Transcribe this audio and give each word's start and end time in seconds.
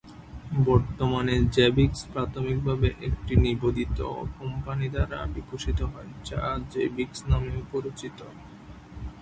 বর্তমানে, 0.67 1.35
জ্যাবিক্স 1.55 1.99
প্রাথমিকভাবে 2.13 2.87
একটি 3.07 3.33
নিবেদিত 3.43 3.99
কোম্পানি 4.39 4.87
দ্বারা 4.95 5.19
বিকশিত 5.35 5.79
হয়, 5.93 6.11
যা 6.29 6.41
জ্যাবিক্স 6.71 7.19
নামেও 7.29 7.61
পরিচিত। 7.73 8.19